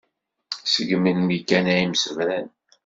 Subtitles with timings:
[0.73, 2.47] Seg melmi kan ay msebran.